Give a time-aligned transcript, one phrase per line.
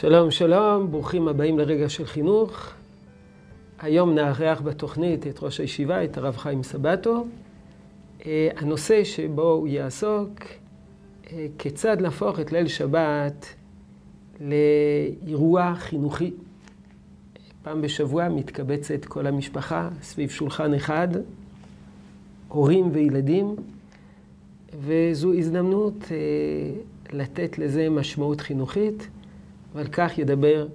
[0.00, 2.72] שלום, שלום, ברוכים הבאים לרגע של חינוך.
[3.80, 7.26] היום נארח בתוכנית את ראש הישיבה, את הרב חיים סבטו.
[8.26, 10.30] אה, הנושא שבו הוא יעסוק,
[11.32, 13.46] אה, כיצד להפוך את ליל שבת
[14.40, 16.30] לאירוע חינוכי.
[17.62, 21.08] פעם בשבוע מתקבצת כל המשפחה סביב שולחן אחד,
[22.48, 23.56] הורים וילדים,
[24.80, 26.16] וזו הזדמנות אה,
[27.12, 29.08] לתת לזה משמעות חינוכית.
[29.78, 30.66] ועל כך ידבר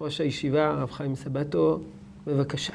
[0.00, 1.78] ראש הישיבה, הרב חיים סבטו,
[2.26, 2.72] בבקשה.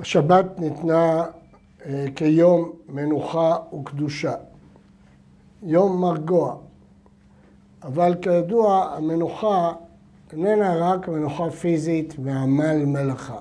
[0.00, 1.24] השבת ניתנה
[1.86, 4.34] אה, כיום מנוחה וקדושה,
[5.62, 6.56] יום מרגוע,
[7.82, 9.72] אבל כידוע המנוחה
[10.32, 13.40] איננה רק מנוחה פיזית ועמל מלאכה.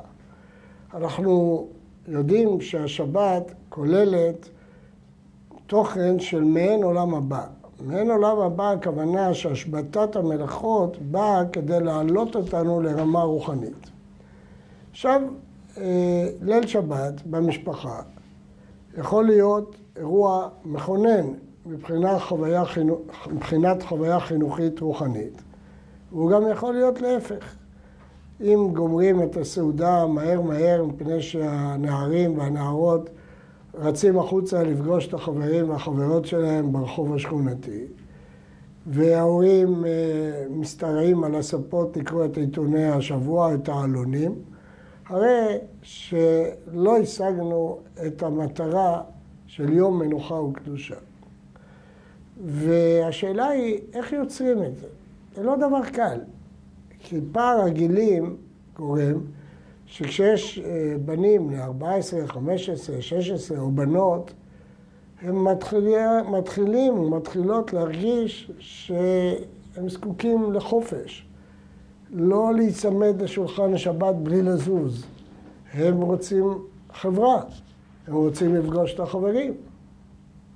[0.94, 1.68] אנחנו
[2.08, 4.50] יודעים שהשבת כוללת
[5.68, 7.46] תוכן של מעין עולם הבא.
[7.82, 13.90] מעין עולם הבא הכוונה שהשבתת המלאכות באה כדי להעלות אותנו לרמה רוחנית.
[14.92, 15.22] עכשיו,
[15.78, 18.02] אה, ליל שבת במשפחה
[18.98, 21.28] יכול להיות אירוע מכונן
[21.66, 25.42] מבחינת חוויה, חינוך, מבחינת חוויה חינוכית רוחנית,
[26.12, 27.56] והוא גם יכול להיות להפך.
[28.42, 33.10] אם גומרים את הסעודה מהר מהר מפני שהנערים והנערות
[33.80, 37.86] רצים החוצה לפגוש את החברים והחברות שלהם ברחוב השכונתי,
[38.88, 39.90] וההורים אה,
[40.50, 44.36] משתרעים על הספות לקרוא את עיתוני השבוע, את העלונים,
[45.06, 49.02] הרי שלא השגנו את המטרה
[49.48, 50.96] של יום מנוחה וקדושה.
[52.46, 54.88] והשאלה היא, איך יוצרים את זה?
[55.36, 56.20] זה לא דבר קל,
[57.00, 58.36] כי פער הגילים
[58.76, 59.20] גורם
[59.88, 64.34] שכשיש אה, בנים ל-14, 15, 16 או בנות,
[65.22, 66.00] הם מתחילים,
[66.32, 71.26] מתחילים ומתחילות להרגיש שהם זקוקים לחופש.
[72.12, 75.06] לא להיצמד לשולחן השבת בלי לזוז.
[75.74, 76.44] הם רוצים
[76.94, 77.42] חברה,
[78.08, 79.54] הם רוצים לפגוש את החברים.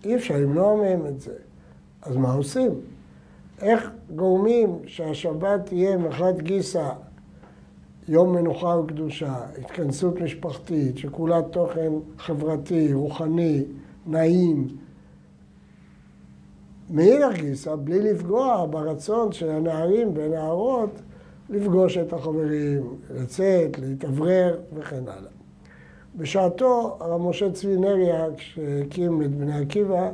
[0.06, 1.34] אי אפשר למנוע מהם את זה.
[2.02, 2.72] אז מה עושים?
[3.62, 6.90] איך גורמים שהשבת תהיה מחד גיסא
[8.12, 13.64] יום מנוחה וקדושה, התכנסות משפחתית שכולה תוכן חברתי, רוחני,
[14.08, 14.68] נעים.
[16.90, 20.90] מאידך גיסא, בלי לפגוע ברצון של הנערים והנערות
[21.50, 25.32] לפגוש את החברים, לצאת, להתאוורר וכן הלאה.
[26.16, 30.10] בשעתו הרב משה צבי נריה, כשהקים את בני עקיבא,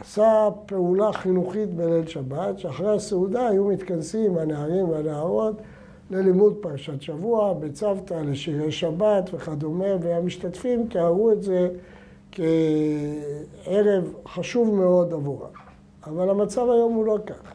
[0.00, 5.62] עשה פעולה חינוכית בליל שבת, שאחרי הסעודה היו מתכנסים הנערים והנערות
[6.10, 11.68] ללימוד פרשת שבוע, בצוותא, לשירי שבת וכדומה, והמשתתפים תיארו את זה
[12.32, 15.50] כערב חשוב מאוד עבורם.
[16.06, 17.52] אבל המצב היום הוא לא כך.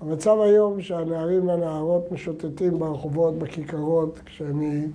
[0.00, 4.86] המצב היום שהנערים והנערות משוטטים ברחובות, בכיכרות, כשאני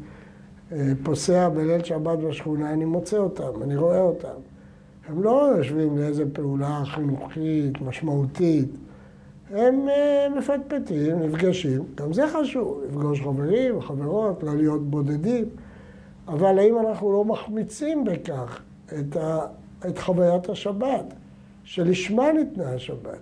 [0.72, 4.35] אה, פוסע בליל שבת בשכונה, אני מוצא אותם, אני רואה אותם.
[5.07, 8.69] הם לא יושבים לאיזה פעולה חינוכית, משמעותית.
[9.50, 15.46] הם אה, מפטפטים, נפגשים, גם זה חשוב, לפגוש חברים, חברות, לא להיות בודדים,
[16.28, 18.62] אבל האם אנחנו לא מחמיצים בכך
[19.00, 19.40] את, ה,
[19.88, 21.14] את חוויית השבת,
[21.64, 23.20] שלשמה ניתנה השבת,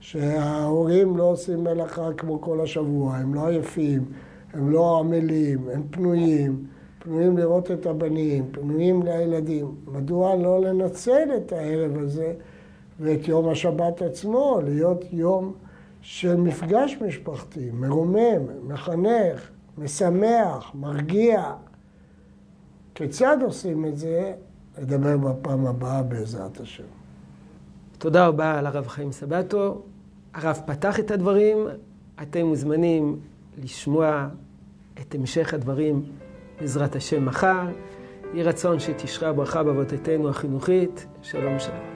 [0.00, 4.04] שההורים לא עושים מלאכה כמו כל השבוע, הם לא עייפים,
[4.52, 6.64] הם לא עמלים, הם פנויים,
[6.98, 9.74] פנויים לראות את הבנים, פנויים לילדים.
[9.86, 12.32] מדוע לא לנצל את הערב הזה
[13.02, 15.54] ואת יום השבת עצמו, להיות יום
[16.00, 21.52] של מפגש משפחתי, מרומם, מחנך, משמח, מרגיע.
[22.94, 24.32] כיצד עושים את זה?
[24.78, 26.84] נדבר בפעם הבאה בעזרת השם.
[27.98, 29.82] תודה רבה לרב חיים סבטו.
[30.34, 31.58] הרב פתח את הדברים,
[32.22, 33.20] אתם מוזמנים
[33.62, 34.28] לשמוע
[35.00, 36.02] את המשך הדברים
[36.60, 37.66] בעזרת השם מחר.
[38.34, 41.06] יהי רצון שתשרה ברכה בעבודתנו החינוכית.
[41.22, 41.91] שלום שלום.